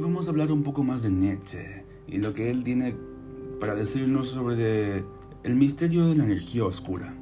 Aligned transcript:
Hoy 0.00 0.04
vamos 0.04 0.28
a 0.28 0.30
hablar 0.30 0.50
un 0.50 0.62
poco 0.62 0.82
más 0.82 1.02
de 1.02 1.10
Nietzsche 1.10 1.84
y 2.08 2.16
lo 2.16 2.32
que 2.32 2.50
él 2.50 2.64
tiene 2.64 2.96
para 3.60 3.74
decirnos 3.74 4.28
sobre 4.28 5.04
el 5.42 5.56
misterio 5.56 6.06
de 6.06 6.16
la 6.16 6.24
energía 6.24 6.64
oscura. 6.64 7.14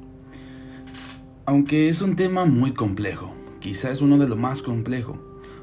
Aunque 1.45 1.89
es 1.89 2.01
un 2.01 2.15
tema 2.15 2.45
muy 2.45 2.71
complejo, 2.71 3.33
quizás 3.59 3.91
es 3.91 4.01
uno 4.01 4.17
de 4.17 4.29
los 4.29 4.39
más 4.39 4.61
complejos, 4.61 5.17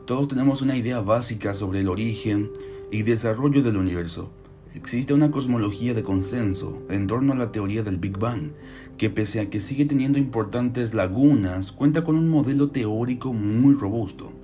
todos 0.04 0.28
tenemos 0.28 0.60
una 0.60 0.76
idea 0.76 1.00
básica 1.00 1.54
sobre 1.54 1.80
el 1.80 1.88
origen 1.88 2.50
y 2.92 3.02
desarrollo 3.02 3.62
del 3.62 3.78
universo. 3.78 4.30
Existe 4.74 5.14
una 5.14 5.30
cosmología 5.30 5.94
de 5.94 6.02
consenso 6.02 6.82
en 6.90 7.06
torno 7.06 7.32
a 7.32 7.36
la 7.36 7.50
teoría 7.50 7.82
del 7.82 7.96
Big 7.96 8.18
Bang, 8.18 8.50
que 8.98 9.08
pese 9.08 9.40
a 9.40 9.48
que 9.48 9.60
sigue 9.60 9.86
teniendo 9.86 10.18
importantes 10.18 10.92
lagunas, 10.92 11.72
cuenta 11.72 12.04
con 12.04 12.16
un 12.16 12.28
modelo 12.28 12.68
teórico 12.68 13.32
muy 13.32 13.72
robusto 13.72 14.34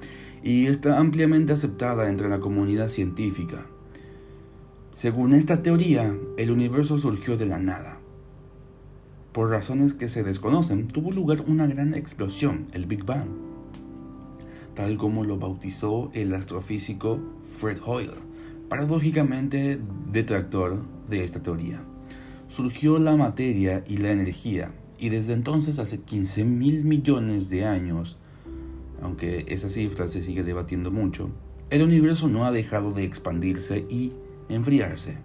y 0.42 0.66
está 0.66 0.98
ampliamente 0.98 1.52
aceptada 1.52 2.08
entre 2.08 2.28
la 2.28 2.40
comunidad 2.40 2.88
científica. 2.88 3.66
Según 4.92 5.32
esta 5.32 5.62
teoría, 5.62 6.14
el 6.36 6.50
universo 6.50 6.98
surgió 6.98 7.36
de 7.36 7.46
la 7.46 7.58
nada. 7.58 7.98
Por 9.32 9.48
razones 9.48 9.94
que 9.94 10.08
se 10.08 10.22
desconocen, 10.22 10.88
tuvo 10.88 11.12
lugar 11.12 11.44
una 11.46 11.66
gran 11.66 11.94
explosión, 11.94 12.66
el 12.72 12.84
Big 12.84 13.04
Bang, 13.04 13.28
tal 14.74 14.98
como 14.98 15.24
lo 15.24 15.38
bautizó 15.38 16.10
el 16.12 16.34
astrofísico 16.34 17.20
Fred 17.44 17.78
Hoyle, 17.84 18.12
paradójicamente 18.68 19.80
detractor 20.10 20.82
de 21.08 21.24
esta 21.24 21.42
teoría. 21.42 21.82
Surgió 22.48 22.98
la 22.98 23.16
materia 23.16 23.84
y 23.86 23.98
la 23.98 24.12
energía, 24.12 24.74
y 24.98 25.08
desde 25.08 25.32
entonces, 25.32 25.78
hace 25.78 26.00
15 26.00 26.44
mil 26.44 26.84
millones 26.84 27.48
de 27.48 27.64
años, 27.64 28.18
aunque 29.02 29.44
esa 29.48 29.68
cifra 29.68 30.08
se 30.08 30.22
sigue 30.22 30.42
debatiendo 30.42 30.90
mucho, 30.90 31.30
el 31.70 31.82
universo 31.82 32.28
no 32.28 32.44
ha 32.44 32.52
dejado 32.52 32.92
de 32.92 33.04
expandirse 33.04 33.84
y 33.88 34.12
enfriarse. 34.48 35.16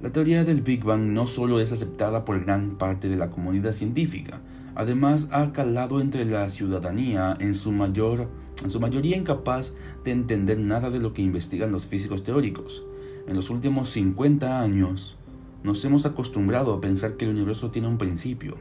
La 0.00 0.12
teoría 0.12 0.44
del 0.44 0.62
Big 0.62 0.84
Bang 0.84 1.12
no 1.12 1.26
solo 1.26 1.60
es 1.60 1.72
aceptada 1.72 2.24
por 2.24 2.44
gran 2.44 2.76
parte 2.76 3.08
de 3.08 3.16
la 3.16 3.30
comunidad 3.30 3.72
científica, 3.72 4.40
además 4.74 5.28
ha 5.32 5.52
calado 5.52 6.00
entre 6.00 6.24
la 6.24 6.48
ciudadanía 6.50 7.36
en 7.40 7.54
su, 7.54 7.72
mayor, 7.72 8.28
en 8.62 8.70
su 8.70 8.78
mayoría 8.78 9.16
incapaz 9.16 9.72
de 10.04 10.12
entender 10.12 10.58
nada 10.58 10.90
de 10.90 11.00
lo 11.00 11.12
que 11.12 11.22
investigan 11.22 11.72
los 11.72 11.86
físicos 11.86 12.22
teóricos. 12.22 12.84
En 13.26 13.34
los 13.36 13.50
últimos 13.50 13.88
50 13.88 14.60
años, 14.60 15.16
nos 15.64 15.84
hemos 15.84 16.06
acostumbrado 16.06 16.74
a 16.74 16.80
pensar 16.80 17.16
que 17.16 17.24
el 17.24 17.32
universo 17.32 17.70
tiene 17.70 17.88
un 17.88 17.98
principio, 17.98 18.56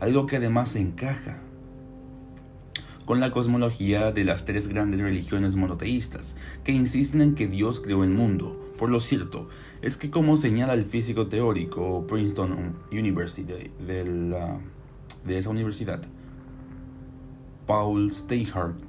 algo 0.00 0.26
que 0.26 0.36
además 0.36 0.76
encaja 0.76 1.40
con 3.10 3.18
la 3.18 3.32
cosmología 3.32 4.12
de 4.12 4.22
las 4.22 4.44
tres 4.44 4.68
grandes 4.68 5.00
religiones 5.00 5.56
monoteístas, 5.56 6.36
que 6.62 6.70
insisten 6.70 7.20
en 7.22 7.34
que 7.34 7.48
Dios 7.48 7.80
creó 7.80 8.04
el 8.04 8.10
mundo. 8.10 8.72
Por 8.78 8.88
lo 8.88 9.00
cierto, 9.00 9.48
es 9.82 9.96
que 9.96 10.12
como 10.12 10.36
señala 10.36 10.74
el 10.74 10.84
físico 10.84 11.26
teórico 11.26 12.06
Princeton 12.06 12.76
University 12.92 13.52
de, 13.52 13.68
de 15.24 15.38
esa 15.38 15.50
universidad, 15.50 16.02
Paul 17.66 18.12
Steinhardt, 18.12 18.80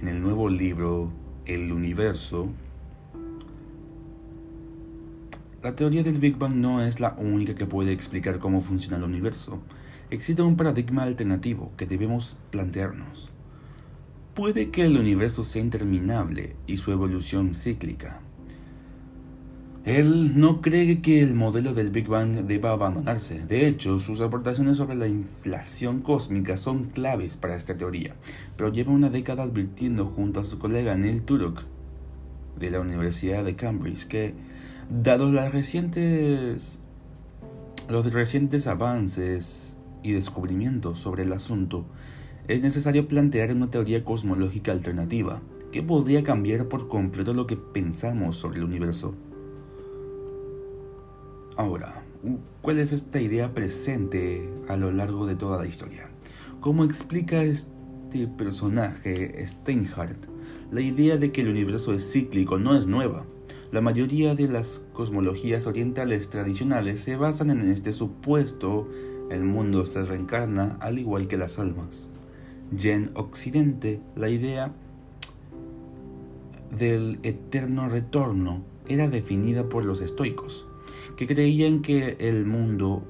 en 0.00 0.08
el 0.08 0.22
nuevo 0.22 0.48
libro 0.48 1.12
El 1.44 1.72
universo, 1.72 2.48
la 5.66 5.74
teoría 5.74 6.04
del 6.04 6.20
Big 6.20 6.36
Bang 6.38 6.54
no 6.54 6.80
es 6.80 7.00
la 7.00 7.16
única 7.18 7.56
que 7.56 7.66
puede 7.66 7.90
explicar 7.90 8.38
cómo 8.38 8.60
funciona 8.60 8.98
el 8.98 9.02
universo 9.02 9.60
existe 10.10 10.40
un 10.40 10.56
paradigma 10.56 11.02
alternativo 11.02 11.72
que 11.76 11.86
debemos 11.86 12.36
plantearnos. 12.52 13.30
Puede 14.32 14.70
que 14.70 14.84
el 14.84 14.96
universo 14.96 15.42
sea 15.42 15.60
interminable 15.62 16.54
y 16.68 16.76
su 16.76 16.92
evolución 16.92 17.52
cíclica. 17.52 18.20
Él 19.84 20.38
no 20.38 20.62
cree 20.62 21.02
que 21.02 21.20
el 21.20 21.34
modelo 21.34 21.74
del 21.74 21.90
Big 21.90 22.06
Bang 22.06 22.46
deba 22.46 22.70
abandonarse. 22.70 23.44
De 23.44 23.66
hecho, 23.66 23.98
sus 23.98 24.20
aportaciones 24.20 24.76
sobre 24.76 24.94
la 24.94 25.08
inflación 25.08 25.98
cósmica 25.98 26.56
son 26.56 26.90
claves 26.90 27.36
para 27.36 27.56
esta 27.56 27.76
teoría, 27.76 28.14
pero 28.56 28.70
lleva 28.70 28.92
una 28.92 29.10
década 29.10 29.42
advirtiendo 29.42 30.06
junto 30.06 30.38
a 30.38 30.44
su 30.44 30.60
colega 30.60 30.94
Neil 30.94 31.22
Turok 31.22 31.64
de 32.56 32.70
la 32.70 32.78
Universidad 32.80 33.44
de 33.44 33.56
Cambridge 33.56 34.06
que, 34.06 34.34
dados 34.90 35.32
las 35.32 35.52
recientes, 35.52 36.78
los 37.88 38.12
recientes 38.12 38.66
avances 38.66 39.76
y 40.02 40.12
descubrimientos 40.12 40.98
sobre 40.98 41.24
el 41.24 41.32
asunto, 41.32 41.86
es 42.48 42.62
necesario 42.62 43.08
plantear 43.08 43.52
una 43.52 43.70
teoría 43.70 44.04
cosmológica 44.04 44.72
alternativa 44.72 45.42
que 45.72 45.82
podría 45.82 46.22
cambiar 46.22 46.68
por 46.68 46.88
completo 46.88 47.34
lo 47.34 47.46
que 47.46 47.56
pensamos 47.56 48.36
sobre 48.36 48.58
el 48.58 48.64
universo. 48.64 49.14
Ahora, 51.56 52.02
¿cuál 52.62 52.78
es 52.78 52.92
esta 52.92 53.20
idea 53.20 53.52
presente 53.52 54.48
a 54.68 54.76
lo 54.76 54.92
largo 54.92 55.26
de 55.26 55.34
toda 55.34 55.58
la 55.58 55.66
historia? 55.66 56.08
¿Cómo 56.60 56.84
explica 56.84 57.42
este 57.42 58.28
personaje, 58.28 59.44
Steinhardt, 59.44 60.28
la 60.70 60.80
idea 60.80 61.16
de 61.16 61.32
que 61.32 61.40
el 61.40 61.48
universo 61.48 61.94
es 61.94 62.10
cíclico 62.12 62.58
no 62.58 62.76
es 62.76 62.86
nueva? 62.86 63.26
La 63.72 63.80
mayoría 63.80 64.34
de 64.34 64.48
las 64.48 64.82
cosmologías 64.92 65.66
orientales 65.66 66.30
tradicionales 66.30 67.00
se 67.00 67.16
basan 67.16 67.50
en 67.50 67.68
este 67.68 67.92
supuesto 67.92 68.88
el 69.30 69.42
mundo 69.42 69.84
se 69.86 70.04
reencarna 70.04 70.76
al 70.80 70.98
igual 70.98 71.26
que 71.26 71.36
las 71.36 71.58
almas. 71.58 72.08
Y 72.76 72.88
en 72.90 73.10
Occidente, 73.14 74.00
la 74.14 74.28
idea 74.28 74.72
del 76.76 77.18
eterno 77.22 77.88
retorno 77.88 78.62
era 78.86 79.08
definida 79.08 79.68
por 79.68 79.84
los 79.84 80.00
estoicos, 80.00 80.66
que 81.16 81.26
creían 81.26 81.82
que 81.82 82.16
el 82.20 82.44
mundo 82.46 83.02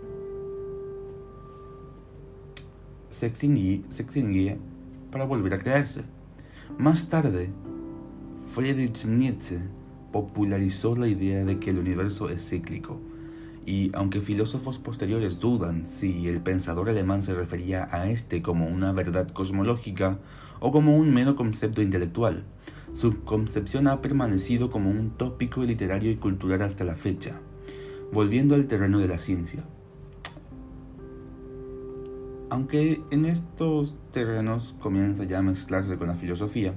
se 3.10 3.26
extinguía, 3.26 4.56
para 5.10 5.24
volver 5.24 5.54
a 5.54 5.58
crearse. 5.58 6.02
Más 6.78 7.08
tarde, 7.08 7.50
Friedrich 8.52 9.06
Nietzsche 9.06 9.58
popularizó 10.12 10.96
la 10.96 11.08
idea 11.08 11.44
de 11.44 11.58
que 11.58 11.70
el 11.70 11.78
universo 11.78 12.28
es 12.30 12.48
cíclico 12.48 13.00
y 13.66 13.90
aunque 13.94 14.20
filósofos 14.20 14.78
posteriores 14.78 15.40
dudan 15.40 15.84
si 15.84 16.28
el 16.28 16.40
pensador 16.40 16.88
alemán 16.88 17.20
se 17.20 17.34
refería 17.34 17.88
a 17.90 18.08
este 18.08 18.40
como 18.40 18.68
una 18.68 18.92
verdad 18.92 19.28
cosmológica 19.28 20.18
o 20.60 20.70
como 20.70 20.96
un 20.96 21.12
mero 21.12 21.34
concepto 21.34 21.82
intelectual, 21.82 22.44
su 22.92 23.24
concepción 23.24 23.88
ha 23.88 24.00
permanecido 24.00 24.70
como 24.70 24.88
un 24.88 25.10
tópico 25.10 25.64
literario 25.64 26.12
y 26.12 26.16
cultural 26.16 26.62
hasta 26.62 26.84
la 26.84 26.94
fecha. 26.94 27.40
Volviendo 28.12 28.54
al 28.54 28.68
terreno 28.68 29.00
de 29.00 29.08
la 29.08 29.18
ciencia. 29.18 29.64
Aunque 32.48 33.02
en 33.10 33.24
estos 33.24 33.96
terrenos 34.12 34.76
comienza 34.78 35.24
ya 35.24 35.40
a 35.40 35.42
mezclarse 35.42 35.96
con 35.98 36.06
la 36.06 36.14
filosofía, 36.14 36.74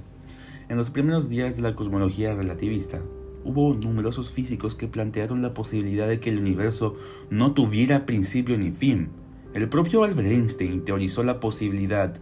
en 0.68 0.76
los 0.76 0.90
primeros 0.90 1.28
días 1.28 1.54
de 1.54 1.62
la 1.62 1.76
cosmología 1.76 2.34
relativista, 2.34 3.00
hubo 3.44 3.74
numerosos 3.74 4.30
físicos 4.30 4.74
que 4.74 4.88
plantearon 4.88 5.42
la 5.42 5.54
posibilidad 5.54 6.08
de 6.08 6.20
que 6.20 6.30
el 6.30 6.38
universo 6.38 6.96
no 7.30 7.52
tuviera 7.52 8.06
principio 8.06 8.58
ni 8.58 8.70
fin. 8.70 9.08
El 9.54 9.68
propio 9.68 10.04
Albert 10.04 10.28
Einstein 10.28 10.84
teorizó 10.84 11.22
la 11.22 11.40
posibilidad 11.40 12.14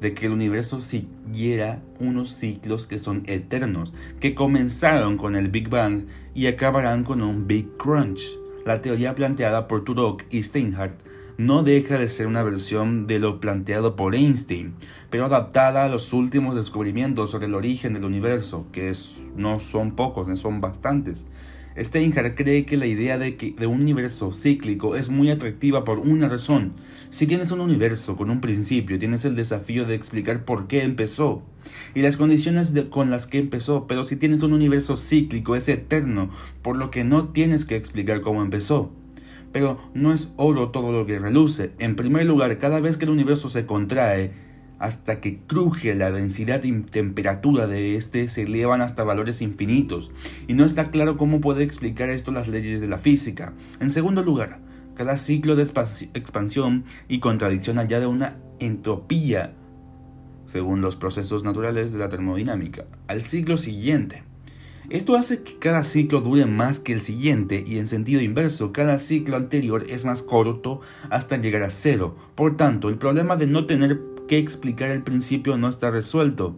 de 0.00 0.14
que 0.14 0.26
el 0.26 0.32
universo 0.32 0.80
siguiera 0.80 1.80
unos 2.00 2.30
ciclos 2.30 2.88
que 2.88 2.98
son 2.98 3.22
eternos, 3.26 3.94
que 4.18 4.34
comenzaron 4.34 5.16
con 5.16 5.36
el 5.36 5.48
Big 5.48 5.68
Bang 5.68 6.06
y 6.34 6.46
acabarán 6.46 7.04
con 7.04 7.22
un 7.22 7.46
Big 7.46 7.68
Crunch. 7.76 8.41
La 8.64 8.80
teoría 8.80 9.16
planteada 9.16 9.66
por 9.66 9.82
Turok 9.82 10.22
y 10.30 10.42
Steinhardt 10.44 10.94
no 11.36 11.64
deja 11.64 11.98
de 11.98 12.06
ser 12.06 12.28
una 12.28 12.44
versión 12.44 13.08
de 13.08 13.18
lo 13.18 13.40
planteado 13.40 13.96
por 13.96 14.14
Einstein, 14.14 14.74
pero 15.10 15.26
adaptada 15.26 15.84
a 15.84 15.88
los 15.88 16.12
últimos 16.12 16.54
descubrimientos 16.54 17.32
sobre 17.32 17.46
el 17.46 17.56
origen 17.56 17.94
del 17.94 18.04
universo, 18.04 18.66
que 18.70 18.92
no 19.34 19.58
son 19.58 19.96
pocos, 19.96 20.38
son 20.38 20.60
bastantes. 20.60 21.26
Steinhardt 21.76 22.36
cree 22.36 22.64
que 22.64 22.76
la 22.76 22.86
idea 22.86 23.18
de, 23.18 23.34
que, 23.36 23.52
de 23.52 23.66
un 23.66 23.80
universo 23.80 24.32
cíclico 24.32 24.94
es 24.94 25.10
muy 25.10 25.30
atractiva 25.30 25.84
por 25.84 25.98
una 25.98 26.28
razón. 26.28 26.74
Si 27.10 27.26
tienes 27.26 27.50
un 27.50 27.60
universo 27.60 28.14
con 28.14 28.30
un 28.30 28.40
principio, 28.40 28.98
tienes 28.98 29.24
el 29.24 29.34
desafío 29.34 29.86
de 29.86 29.94
explicar 29.96 30.44
por 30.44 30.68
qué 30.68 30.84
empezó 30.84 31.42
y 31.94 32.02
las 32.02 32.16
condiciones 32.16 32.72
con 32.90 33.10
las 33.10 33.26
que 33.26 33.38
empezó, 33.38 33.86
pero 33.86 34.04
si 34.04 34.16
tienes 34.16 34.42
un 34.42 34.52
universo 34.52 34.96
cíclico 34.96 35.56
es 35.56 35.68
eterno, 35.68 36.30
por 36.62 36.76
lo 36.76 36.90
que 36.90 37.04
no 37.04 37.28
tienes 37.28 37.64
que 37.64 37.76
explicar 37.76 38.20
cómo 38.20 38.42
empezó. 38.42 38.92
Pero 39.52 39.78
no 39.94 40.14
es 40.14 40.32
oro 40.36 40.70
todo 40.70 40.92
lo 40.92 41.04
que 41.04 41.18
reluce. 41.18 41.72
En 41.78 41.94
primer 41.94 42.24
lugar, 42.24 42.58
cada 42.58 42.80
vez 42.80 42.96
que 42.96 43.04
el 43.04 43.10
universo 43.10 43.50
se 43.50 43.66
contrae, 43.66 44.32
hasta 44.82 45.20
que 45.20 45.38
cruje 45.46 45.94
la 45.94 46.10
densidad 46.10 46.64
y 46.64 46.72
temperatura 46.72 47.68
de 47.68 47.96
este 47.96 48.26
se 48.26 48.42
elevan 48.42 48.80
hasta 48.80 49.04
valores 49.04 49.40
infinitos, 49.40 50.10
y 50.48 50.54
no 50.54 50.64
está 50.64 50.90
claro 50.90 51.16
cómo 51.16 51.40
puede 51.40 51.62
explicar 51.62 52.08
esto 52.08 52.32
las 52.32 52.48
leyes 52.48 52.80
de 52.80 52.88
la 52.88 52.98
física. 52.98 53.54
En 53.78 53.90
segundo 53.90 54.24
lugar, 54.24 54.58
cada 54.96 55.18
ciclo 55.18 55.54
de 55.54 55.62
expansión 55.62 56.84
y 57.08 57.20
contradicción 57.20 57.78
allá 57.78 58.00
de 58.00 58.06
una 58.06 58.38
entropía, 58.58 59.54
según 60.52 60.82
los 60.82 60.96
procesos 60.96 61.44
naturales 61.44 61.92
de 61.92 61.98
la 61.98 62.10
termodinámica, 62.10 62.84
al 63.08 63.22
siglo 63.22 63.56
siguiente. 63.56 64.22
Esto 64.90 65.16
hace 65.16 65.42
que 65.42 65.58
cada 65.58 65.82
ciclo 65.82 66.20
dure 66.20 66.44
más 66.44 66.78
que 66.78 66.92
el 66.92 67.00
siguiente 67.00 67.64
y 67.66 67.78
en 67.78 67.86
sentido 67.86 68.20
inverso, 68.20 68.70
cada 68.70 68.98
ciclo 68.98 69.38
anterior 69.38 69.84
es 69.88 70.04
más 70.04 70.20
corto 70.22 70.82
hasta 71.08 71.38
llegar 71.38 71.62
a 71.62 71.70
cero. 71.70 72.16
Por 72.34 72.58
tanto, 72.58 72.90
el 72.90 72.98
problema 72.98 73.36
de 73.36 73.46
no 73.46 73.64
tener 73.64 73.98
que 74.28 74.36
explicar 74.36 74.90
el 74.90 75.02
principio 75.02 75.56
no 75.56 75.70
está 75.70 75.90
resuelto. 75.90 76.54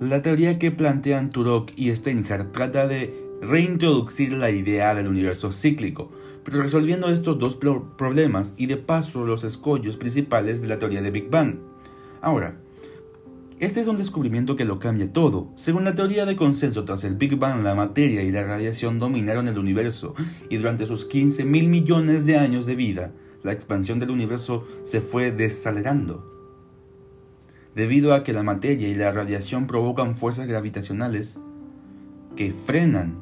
La 0.00 0.22
teoría 0.22 0.58
que 0.58 0.70
plantean 0.70 1.28
Turok 1.28 1.72
y 1.76 1.94
Steinhardt 1.94 2.52
trata 2.52 2.86
de 2.86 3.12
reintroducir 3.42 4.32
la 4.32 4.50
idea 4.50 4.94
del 4.94 5.08
universo 5.08 5.52
cíclico, 5.52 6.10
pero 6.42 6.62
resolviendo 6.62 7.10
estos 7.10 7.38
dos 7.38 7.56
problemas 7.56 8.54
y 8.56 8.64
de 8.64 8.78
paso 8.78 9.26
los 9.26 9.44
escollos 9.44 9.98
principales 9.98 10.62
de 10.62 10.68
la 10.68 10.78
teoría 10.78 11.02
de 11.02 11.10
Big 11.10 11.28
Bang. 11.28 11.73
Ahora, 12.24 12.56
este 13.60 13.82
es 13.82 13.86
un 13.86 13.98
descubrimiento 13.98 14.56
que 14.56 14.64
lo 14.64 14.78
cambia 14.78 15.12
todo. 15.12 15.52
Según 15.56 15.84
la 15.84 15.94
teoría 15.94 16.24
de 16.24 16.36
consenso, 16.36 16.86
tras 16.86 17.04
el 17.04 17.16
Big 17.16 17.36
Bang, 17.36 17.62
la 17.62 17.74
materia 17.74 18.22
y 18.22 18.32
la 18.32 18.44
radiación 18.44 18.98
dominaron 18.98 19.46
el 19.46 19.58
universo, 19.58 20.14
y 20.48 20.56
durante 20.56 20.86
sus 20.86 21.04
15 21.04 21.44
mil 21.44 21.68
millones 21.68 22.24
de 22.24 22.38
años 22.38 22.64
de 22.64 22.76
vida, 22.76 23.12
la 23.42 23.52
expansión 23.52 23.98
del 23.98 24.10
universo 24.10 24.66
se 24.84 25.02
fue 25.02 25.32
desacelerando. 25.32 26.24
Debido 27.74 28.14
a 28.14 28.24
que 28.24 28.32
la 28.32 28.42
materia 28.42 28.88
y 28.88 28.94
la 28.94 29.12
radiación 29.12 29.66
provocan 29.66 30.14
fuerzas 30.14 30.46
gravitacionales 30.46 31.38
que 32.36 32.54
frenan 32.54 33.18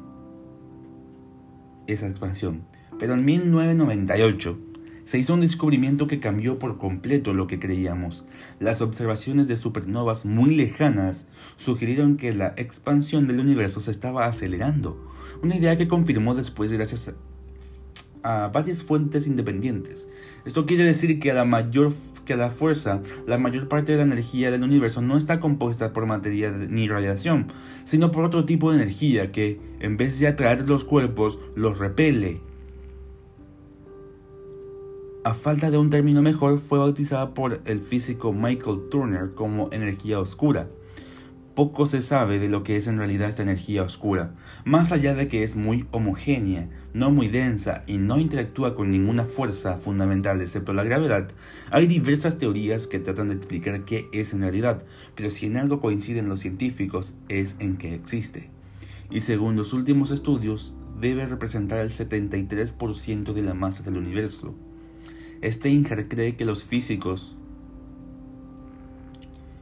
esa 1.87 2.07
expansión. 2.07 2.63
Pero 2.97 3.15
en 3.15 3.25
1998 3.25 4.72
se 5.05 5.17
hizo 5.17 5.33
un 5.33 5.41
descubrimiento 5.41 6.07
que 6.07 6.19
cambió 6.19 6.59
por 6.59 6.77
completo 6.77 7.33
lo 7.33 7.47
que 7.47 7.59
creíamos. 7.59 8.25
Las 8.59 8.81
observaciones 8.81 9.47
de 9.47 9.57
supernovas 9.57 10.25
muy 10.25 10.55
lejanas 10.55 11.27
sugirieron 11.57 12.17
que 12.17 12.33
la 12.33 12.53
expansión 12.57 13.27
del 13.27 13.39
universo 13.39 13.81
se 13.81 13.91
estaba 13.91 14.25
acelerando, 14.25 15.11
una 15.41 15.55
idea 15.55 15.77
que 15.77 15.87
confirmó 15.87 16.35
después 16.35 16.71
gracias 16.71 17.13
a 18.23 18.47
varias 18.47 18.83
fuentes 18.83 19.27
independientes. 19.27 20.07
Esto 20.45 20.65
quiere 20.65 20.85
decir 20.85 21.19
que 21.19 21.31
a 21.31 21.33
la 21.33 21.45
mayor 21.45 21.93
que 22.25 22.37
la 22.37 22.49
fuerza, 22.49 23.01
la 23.27 23.37
mayor 23.37 23.67
parte 23.67 23.91
de 23.91 23.97
la 23.97 24.05
energía 24.05 24.49
del 24.49 24.63
universo 24.63 25.01
no 25.01 25.17
está 25.17 25.41
compuesta 25.41 25.91
por 25.91 26.05
materia 26.05 26.51
ni 26.51 26.87
radiación, 26.87 27.47
sino 27.83 28.11
por 28.11 28.23
otro 28.23 28.45
tipo 28.45 28.71
de 28.71 28.77
energía 28.77 29.31
que, 29.31 29.59
en 29.79 29.97
vez 29.97 30.19
de 30.19 30.27
atraer 30.27 30.67
los 30.67 30.85
cuerpos, 30.85 31.39
los 31.55 31.79
repele 31.79 32.39
a 35.23 35.33
falta 35.33 35.71
de 35.71 35.77
un 35.77 35.89
término 35.89 36.21
mejor, 36.21 36.59
fue 36.59 36.79
bautizada 36.79 37.33
por 37.33 37.61
el 37.65 37.81
físico 37.81 38.33
Michael 38.33 38.89
Turner 38.91 39.33
como 39.33 39.69
energía 39.71 40.19
oscura. 40.19 40.67
Poco 41.55 41.85
se 41.85 42.01
sabe 42.01 42.39
de 42.39 42.49
lo 42.49 42.63
que 42.63 42.75
es 42.75 42.87
en 42.87 42.97
realidad 42.97 43.29
esta 43.29 43.43
energía 43.43 43.83
oscura, 43.83 44.33
más 44.65 44.91
allá 44.91 45.13
de 45.13 45.27
que 45.27 45.43
es 45.43 45.55
muy 45.55 45.85
homogénea, 45.91 46.67
no 46.93 47.11
muy 47.11 47.27
densa 47.27 47.83
y 47.87 47.97
no 47.97 48.19
interactúa 48.19 48.75
con 48.75 48.89
ninguna 48.89 49.23
fuerza 49.23 49.77
fundamental 49.77 50.41
excepto 50.41 50.73
la 50.73 50.83
gravedad, 50.83 51.29
hay 51.69 51.87
diversas 51.87 52.37
teorías 52.37 52.87
que 52.87 52.99
tratan 52.99 53.29
de 53.29 53.35
explicar 53.35 53.85
qué 53.85 54.09
es 54.11 54.33
en 54.33 54.41
realidad, 54.41 54.83
pero 55.15 55.29
si 55.29 55.45
en 55.45 55.57
algo 55.57 55.79
coinciden 55.79 56.27
los 56.27 56.41
científicos 56.41 57.13
es 57.29 57.55
en 57.59 57.77
que 57.77 57.93
existe. 57.93 58.49
Y 59.09 59.21
según 59.21 59.55
los 59.55 59.73
últimos 59.73 60.11
estudios, 60.11 60.73
debe 60.99 61.27
representar 61.27 61.79
el 61.79 61.91
73% 61.91 63.31
de 63.31 63.41
la 63.43 63.53
masa 63.53 63.83
del 63.83 63.97
universo. 63.97 64.55
Steinger 65.43 66.07
cree 66.07 66.37
que 66.37 66.45
los 66.45 66.63
físicos, 66.63 67.35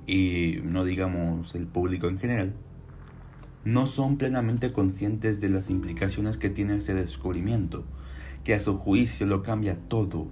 y 0.06 0.60
no 0.64 0.84
digamos 0.84 1.56
el 1.56 1.66
público 1.66 2.08
en 2.08 2.20
general, 2.20 2.54
no 3.64 3.88
son 3.88 4.18
plenamente 4.18 4.72
conscientes 4.72 5.42
de 5.42 5.50
las 5.50 5.70
implicaciones 5.70 6.38
que 6.38 6.50
tiene 6.52 6.76
este 6.76 6.94
descubrimiento, 6.94 7.84
que 8.44 8.54
a 8.54 8.60
su 8.60 8.78
juicio 8.78 9.26
lo 9.26 9.42
cambia 9.42 9.78
todo. 9.88 10.28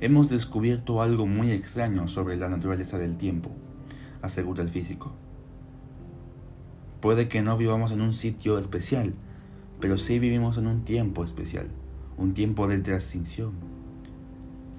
Hemos 0.00 0.30
descubierto 0.30 1.02
algo 1.02 1.26
muy 1.26 1.50
extraño 1.50 2.06
sobre 2.06 2.36
la 2.36 2.48
naturaleza 2.48 2.96
del 2.96 3.16
tiempo, 3.16 3.50
asegura 4.22 4.62
el 4.62 4.68
físico. 4.68 5.12
Puede 7.00 7.28
que 7.28 7.42
no 7.42 7.56
vivamos 7.56 7.90
en 7.90 8.02
un 8.02 8.12
sitio 8.12 8.58
especial, 8.58 9.14
pero 9.80 9.98
sí 9.98 10.20
vivimos 10.20 10.58
en 10.58 10.68
un 10.68 10.84
tiempo 10.84 11.24
especial, 11.24 11.68
un 12.16 12.34
tiempo 12.34 12.68
de 12.68 12.78
transición 12.78 13.79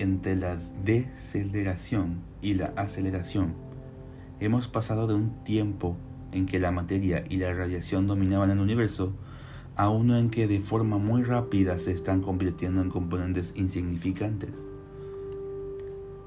entre 0.01 0.35
la 0.35 0.57
deceleración 0.83 2.21
y 2.41 2.55
la 2.55 2.73
aceleración. 2.75 3.53
Hemos 4.39 4.67
pasado 4.67 5.05
de 5.05 5.13
un 5.13 5.43
tiempo 5.43 5.95
en 6.31 6.47
que 6.47 6.59
la 6.59 6.71
materia 6.71 7.23
y 7.29 7.37
la 7.37 7.53
radiación 7.53 8.07
dominaban 8.07 8.49
el 8.49 8.59
universo 8.59 9.13
a 9.75 9.89
uno 9.89 10.17
en 10.17 10.31
que 10.31 10.47
de 10.47 10.59
forma 10.59 10.97
muy 10.97 11.21
rápida 11.21 11.77
se 11.77 11.91
están 11.91 12.21
convirtiendo 12.21 12.81
en 12.81 12.89
componentes 12.89 13.53
insignificantes. 13.55 14.65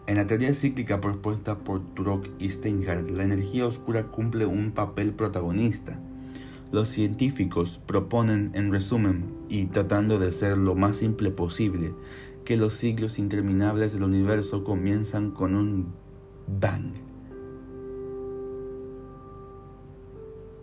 En 0.07 0.17
la 0.17 0.27
teoría 0.27 0.55
cíclica 0.55 1.01
propuesta 1.01 1.59
por 1.59 1.81
Turok 1.95 2.29
y 2.39 2.51
Steinhardt, 2.51 3.11
la 3.11 3.25
energía 3.25 3.67
oscura 3.67 4.05
cumple 4.05 4.47
un 4.47 4.71
papel 4.71 5.15
protagonista. 5.15 5.99
Los 6.71 6.89
científicos 6.89 7.81
proponen, 7.87 8.51
en 8.55 8.71
resumen, 8.71 9.33
y 9.49 9.67
tratando 9.67 10.19
de 10.19 10.31
ser 10.31 10.59
lo 10.59 10.75
más 10.75 10.97
simple 10.97 11.31
posible, 11.31 11.95
que 12.45 12.57
los 12.57 12.75
siglos 12.75 13.19
interminables 13.19 13.93
del 13.93 14.05
universo 14.05 14.65
comienzan 14.65 15.31
con 15.31 15.55
un 15.55 15.95
bang. 16.47 16.93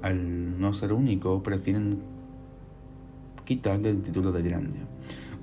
Al 0.01 0.59
no 0.59 0.73
ser 0.73 0.93
único, 0.93 1.41
prefieren 1.43 2.01
quitarle 3.45 3.89
el 3.89 4.01
título 4.01 4.31
de 4.31 4.41
grande. 4.41 4.77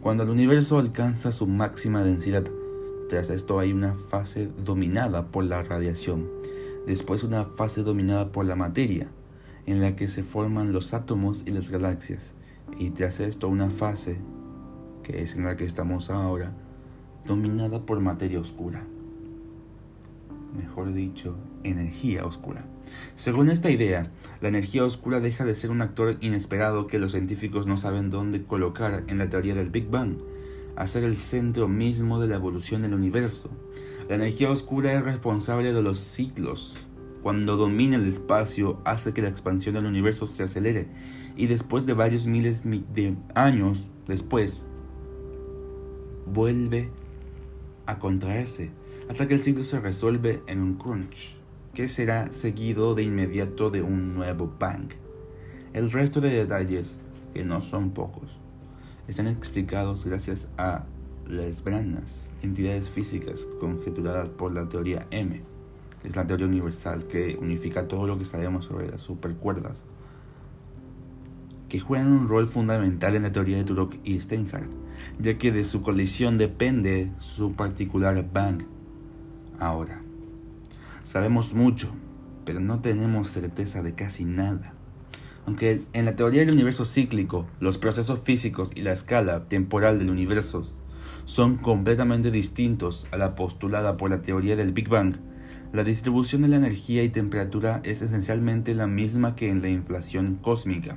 Cuando 0.01 0.23
el 0.23 0.31
universo 0.31 0.79
alcanza 0.79 1.33
su 1.33 1.47
máxima 1.47 2.05
densidad, 2.05 2.45
tras 3.09 3.31
esto 3.31 3.59
hay 3.59 3.73
una 3.73 3.95
fase 3.95 4.49
dominada 4.65 5.27
por 5.27 5.45
la 5.45 5.63
radiación, 5.63 6.29
después 6.87 7.25
una 7.25 7.45
fase 7.45 7.83
dominada 7.83 8.31
por 8.31 8.45
la 8.45 8.55
materia, 8.55 9.09
en 9.67 9.81
la 9.81 9.97
que 9.97 10.09
se 10.09 10.23
forman 10.23 10.73
los 10.73 10.95
átomos 10.95 11.43
y 11.47 11.51
las 11.51 11.71
galaxias, 11.71 12.33
y 12.79 12.91
tras 12.91 13.21
esto 13.21 13.49
una 13.49 13.71
fase 13.71 14.19
que 15.09 15.23
es 15.23 15.37
en 15.37 15.45
la 15.45 15.57
que 15.57 15.65
estamos 15.65 16.11
ahora, 16.11 16.53
dominada 17.25 17.87
por 17.87 17.99
materia 18.01 18.39
oscura. 18.39 18.85
Mejor 20.55 20.93
dicho, 20.93 21.35
energía 21.65 22.27
oscura. 22.27 22.67
Según 23.17 23.49
esta 23.49 23.71
idea, 23.71 24.11
la 24.43 24.49
energía 24.49 24.85
oscura 24.85 25.21
deja 25.21 25.47
de 25.47 25.55
ser 25.55 25.71
un 25.71 25.81
actor 25.81 26.19
inesperado 26.21 26.87
que 26.89 26.99
los 26.99 27.13
científicos 27.13 27.67
no 27.67 27.79
saben 27.79 28.11
dónde 28.11 28.45
colocar 28.45 29.05
en 29.09 29.17
la 29.17 29.31
teoría 29.31 29.55
del 29.55 29.71
Big 29.71 29.89
Bang, 29.89 30.19
a 30.77 30.87
ser 30.87 31.05
el 31.05 31.17
centro 31.17 31.69
mismo 31.69 32.21
de 32.21 32.29
la 32.29 32.37
evolución 32.37 32.83
del 32.83 32.93
universo. 32.93 33.51
La 34.11 34.17
energía 34.17 34.51
oscura 34.51 34.93
es 34.93 35.03
responsable 35.03 35.73
de 35.73 35.83
los 35.83 35.99
ciclos. 35.99 36.77
Cuando 37.23 37.57
domina 37.57 37.97
el 37.97 38.07
espacio 38.07 38.81
hace 38.85 39.15
que 39.15 39.23
la 39.23 39.29
expansión 39.29 39.75
del 39.75 39.87
universo 39.87 40.27
se 40.27 40.43
acelere 40.43 40.89
y 41.35 41.47
después 41.47 41.87
de 41.87 41.95
varios 41.95 42.27
miles 42.27 42.63
de 42.65 43.17
años 43.35 43.89
después 44.07 44.63
vuelve 46.33 46.91
a 47.87 47.99
contraerse 47.99 48.71
hasta 49.09 49.27
que 49.27 49.35
el 49.35 49.41
ciclo 49.41 49.65
se 49.65 49.81
resuelve 49.81 50.43
en 50.47 50.61
un 50.61 50.75
crunch, 50.75 51.37
que 51.75 51.89
será 51.89 52.31
seguido 52.33 52.95
de 52.95 53.03
inmediato 53.03 53.71
de 53.71 53.83
un 53.83 54.15
nuevo 54.15 54.53
bang. 54.59 54.91
El 55.73 55.91
resto 55.91 56.21
de 56.21 56.31
detalles, 56.31 56.99
que 57.33 57.45
no 57.45 57.61
son 57.61 57.91
pocos, 57.91 58.39
están 59.07 59.27
explicados 59.27 60.05
gracias 60.05 60.49
a 60.59 60.85
las 61.27 61.63
branas, 61.63 62.31
entidades 62.43 62.89
físicas 62.89 63.47
conjeturadas 63.61 64.29
por 64.29 64.53
la 64.53 64.69
teoría 64.69 65.07
M, 65.11 65.43
que 66.03 66.09
es 66.09 66.17
la 66.17 66.27
teoría 66.27 66.47
universal 66.47 67.07
que 67.07 67.39
unifica 67.41 67.89
todo 67.89 68.07
lo 68.07 68.19
que 68.19 68.25
sabemos 68.25 68.67
sobre 68.67 68.89
las 68.89 69.03
supercuerdas 69.03 69.87
que 71.69 71.81
juegan 71.81 72.13
un 72.13 72.29
rol 72.29 72.47
fundamental 72.47 73.15
en 73.15 73.23
la 73.23 73.33
teoría 73.33 73.57
de 73.57 73.65
Turok 73.65 73.97
y 74.05 74.21
Steinhardt, 74.21 74.73
ya 75.19 75.39
que 75.39 75.53
de 75.53 75.65
su 75.65 75.83
colisión 75.83 76.39
depende 76.39 77.13
su 77.19 77.53
particular 77.53 78.25
bang. 78.33 78.63
Ahora, 79.59 80.03
sabemos 81.05 81.53
mucho, 81.53 81.91
pero 82.45 82.61
no 82.61 82.81
tenemos 82.81 83.29
certeza 83.29 83.83
de 83.83 83.95
casi 83.95 84.25
nada. 84.25 84.75
Aunque 85.47 85.83
en 85.93 86.05
la 86.05 86.17
teoría 86.17 86.45
del 86.45 86.55
universo 86.55 86.85
cíclico, 86.85 87.47
los 87.59 87.79
procesos 87.79 88.21
físicos 88.21 88.71
y 88.75 88.83
la 88.83 88.93
escala 88.93 89.49
temporal 89.49 89.99
del 89.99 90.11
universo 90.11 90.63
son 91.25 91.57
completamente 91.57 92.31
distintos 92.31 93.07
a 93.13 93.17
la 93.17 93.35
postulada 93.35 93.97
por 93.97 94.11
la 94.11 94.23
teoría 94.23 94.57
del 94.57 94.73
Big 94.73 94.89
Bang, 94.89 95.17
la 95.73 95.85
distribución 95.85 96.41
de 96.43 96.49
la 96.49 96.57
energía 96.57 97.03
y 97.03 97.11
temperatura 97.11 97.81
es 97.85 98.01
esencialmente 98.01 98.75
la 98.75 98.87
misma 98.87 99.35
que 99.35 99.51
en 99.51 99.61
la 99.61 99.69
inflación 99.69 100.39
cósmica, 100.41 100.97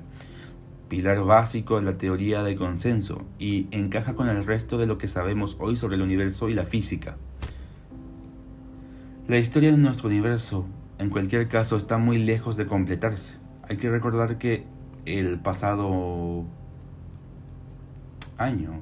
pilar 0.91 1.23
básico 1.23 1.77
de 1.77 1.83
la 1.83 1.97
teoría 1.97 2.43
de 2.43 2.57
consenso 2.57 3.23
y 3.39 3.69
encaja 3.71 4.13
con 4.13 4.27
el 4.27 4.45
resto 4.45 4.77
de 4.77 4.87
lo 4.87 4.97
que 4.97 5.07
sabemos 5.07 5.55
hoy 5.61 5.77
sobre 5.77 5.95
el 5.95 6.01
universo 6.01 6.49
y 6.49 6.53
la 6.53 6.65
física. 6.65 7.15
La 9.29 9.37
historia 9.37 9.71
de 9.71 9.77
nuestro 9.77 10.09
universo, 10.09 10.65
en 10.99 11.09
cualquier 11.09 11.47
caso, 11.47 11.77
está 11.77 11.97
muy 11.97 12.17
lejos 12.17 12.57
de 12.57 12.65
completarse. 12.65 13.37
Hay 13.69 13.77
que 13.77 13.89
recordar 13.89 14.37
que 14.37 14.65
el 15.05 15.39
pasado 15.39 16.43
año 18.37 18.81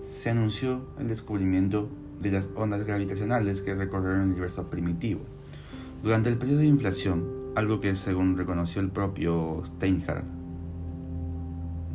se 0.00 0.30
anunció 0.30 0.80
el 0.98 1.08
descubrimiento 1.08 1.90
de 2.20 2.30
las 2.30 2.48
ondas 2.54 2.86
gravitacionales 2.86 3.60
que 3.60 3.74
recorrieron 3.74 4.22
el 4.22 4.28
universo 4.28 4.70
primitivo. 4.70 5.20
Durante 6.02 6.30
el 6.30 6.38
periodo 6.38 6.60
de 6.60 6.66
inflación, 6.68 7.37
algo 7.54 7.80
que 7.80 7.94
según 7.96 8.36
reconoció 8.36 8.80
el 8.80 8.90
propio 8.90 9.62
Steinhardt, 9.64 10.26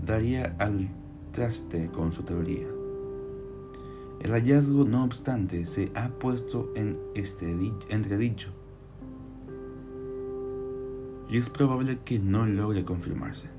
daría 0.05 0.55
al 0.60 0.88
traste 1.31 1.89
con 1.89 2.12
su 2.12 2.24
teoría. 2.24 2.67
El 4.19 4.31
hallazgo, 4.31 4.86
no 4.86 5.03
obstante, 5.03 5.65
se 5.65 5.91
ha 5.95 6.10
puesto 6.10 6.72
en 6.75 6.98
este 7.15 7.51
entredicho 7.89 8.51
y 11.29 11.38
es 11.38 11.50
probable 11.50 12.00
que 12.05 12.19
no 12.19 12.45
logre 12.45 12.86
confirmarse. 12.86 13.50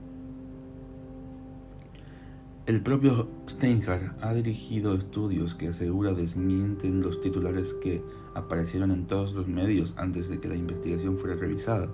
El 2.67 2.81
propio 2.81 3.29
Steinhardt 3.47 4.25
ha 4.25 4.33
dirigido 4.33 4.95
estudios 4.95 5.55
que 5.55 5.69
asegura 5.69 6.15
desmienten 6.15 7.03
los 7.03 7.21
titulares 7.21 7.75
que 7.75 8.03
aparecieron 8.35 8.91
en 8.91 9.07
todos 9.07 9.35
los 9.35 9.49
medios 9.49 9.95
antes 9.99 10.31
de 10.31 10.41
que 10.41 10.49
la 10.49 10.57
investigación 10.57 11.19
fuera 11.19 11.37
revisada. 11.37 11.91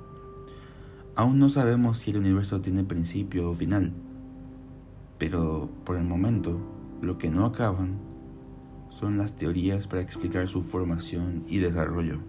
Aún 1.16 1.40
no 1.40 1.48
sabemos 1.48 1.98
si 1.98 2.12
el 2.12 2.18
universo 2.18 2.60
tiene 2.60 2.84
principio 2.84 3.50
o 3.50 3.54
final, 3.56 3.92
pero 5.18 5.68
por 5.84 5.96
el 5.96 6.04
momento 6.04 6.60
lo 7.02 7.18
que 7.18 7.30
no 7.30 7.46
acaban 7.46 7.98
son 8.90 9.18
las 9.18 9.34
teorías 9.34 9.88
para 9.88 10.02
explicar 10.02 10.46
su 10.46 10.62
formación 10.62 11.42
y 11.48 11.58
desarrollo. 11.58 12.20